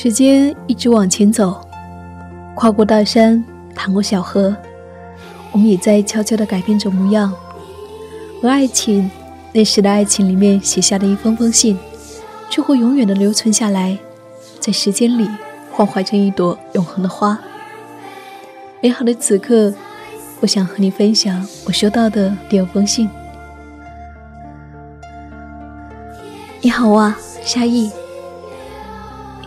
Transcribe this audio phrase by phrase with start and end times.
[0.00, 1.60] 时间一直往前走，
[2.54, 3.44] 跨过大山，
[3.74, 4.56] 淌过小河，
[5.50, 7.34] 我们也在悄悄地改变着模样。
[8.40, 9.10] 而爱情，
[9.52, 11.76] 那时的爱情里面写下的一封封信，
[12.48, 13.98] 却会永远的留存下来，
[14.60, 15.28] 在时间里
[15.72, 17.36] 幻化成一朵永恒的花。
[18.80, 19.74] 美好的此刻，
[20.38, 23.10] 我想和你分享我收到的第二封信。
[26.60, 27.90] 你好啊，夏意。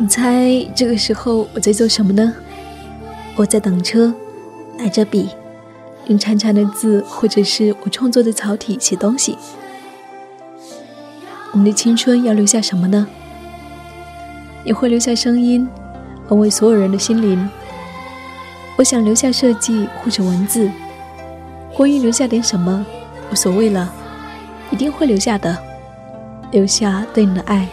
[0.02, 2.34] 你猜这个时候我在做什么呢？
[3.36, 4.12] 我在等车，
[4.76, 5.30] 拿着笔，
[6.08, 9.38] 用长长的字或者是我创作的草体写东西。
[11.52, 13.08] 我们的青春要留下什么呢？
[14.64, 15.70] 也会留下声音，
[16.28, 17.48] 安慰所有人的心灵。
[18.78, 20.68] 我想留下设计或者文字，
[21.78, 22.84] 关于留下点什么，
[23.32, 23.94] 无所谓了，
[24.72, 25.56] 一定会留下的，
[26.50, 27.68] 留下对你的爱，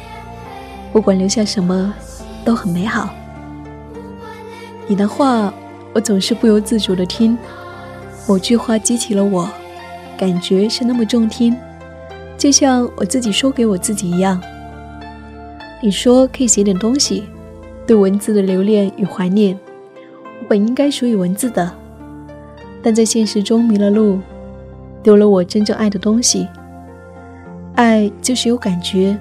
[0.93, 1.95] 不管留下什么。
[2.49, 3.11] 都很美好。
[4.87, 5.53] 你的话，
[5.93, 7.37] 我总是不由自主的听。
[8.27, 9.47] 某句话激起了我，
[10.17, 11.55] 感觉是那么中听，
[12.39, 14.41] 就像我自己说给我自己一样。
[15.83, 17.25] 你说可以写点东西，
[17.87, 19.55] 对文字的留恋与怀念。
[20.41, 21.71] 我本应该属于文字的，
[22.83, 24.21] 但在现实中迷了路，
[25.03, 26.49] 丢了我真正爱的东西。
[27.75, 29.19] 爱就是有感觉。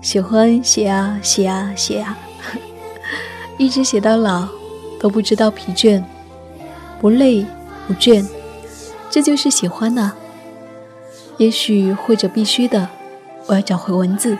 [0.00, 2.16] 喜欢写啊写啊写啊，
[3.58, 4.48] 一直写到老，
[4.98, 6.02] 都不知道疲倦，
[7.00, 7.44] 不累
[7.86, 8.26] 不倦，
[9.10, 10.12] 这就是喜欢呐。
[11.36, 12.88] 也许或者必须的，
[13.46, 14.36] 我要找回文字。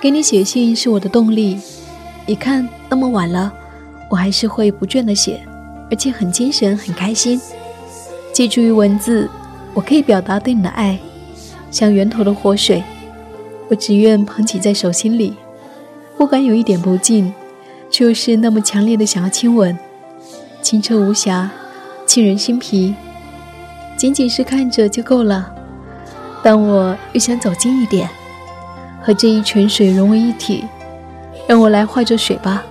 [0.00, 1.60] 给你写信是我的动力。
[2.26, 3.52] 你看那么晚了，
[4.10, 5.40] 我还是会不倦的写，
[5.90, 7.38] 而且很精神很开心。
[8.32, 9.28] 借助于文字，
[9.74, 10.98] 我可以表达对你的爱，
[11.70, 12.82] 像源头的活水。
[13.68, 15.34] 我只愿捧起在手心里，
[16.16, 17.32] 不敢有一点不敬，
[17.90, 19.78] 却又是那么强烈的想要亲吻，
[20.60, 21.50] 清澈无瑕，
[22.06, 22.94] 沁人心脾。
[23.96, 25.54] 仅仅是看着就够了，
[26.42, 28.08] 但我又想走近一点，
[29.00, 30.64] 和这一泉水融为一体。
[31.46, 32.62] 让我来化着水吧，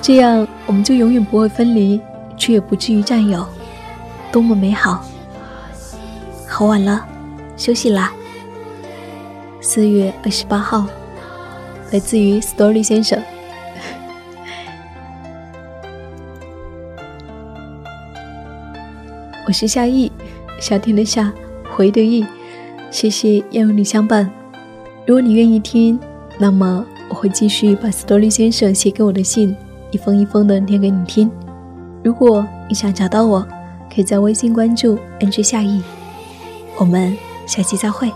[0.00, 2.00] 这样我们就永远不会分离，
[2.36, 3.44] 却也不至于占有，
[4.30, 5.04] 多么美好！
[6.48, 7.04] 好晚了，
[7.56, 8.12] 休息啦。
[9.64, 10.84] 四月二十八号，
[11.92, 13.22] 来自于 Story 先生。
[19.46, 20.10] 我是夏意，
[20.60, 21.32] 夏天的夏，
[21.70, 22.26] 回的意。
[22.90, 24.28] 谢谢要有你相伴。
[25.06, 25.96] 如果你愿意听，
[26.38, 29.56] 那么我会继续把 Story 先生写给我的信
[29.92, 31.30] 一封一封的念给你听。
[32.02, 33.46] 如果你想找到我，
[33.94, 35.80] 可以在微信关注 “NG 夏意。
[36.78, 38.12] 我们下期再会。